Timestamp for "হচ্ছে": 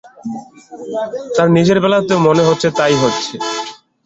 2.47-2.67, 3.03-3.35